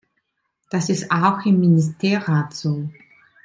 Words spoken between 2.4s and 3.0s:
so.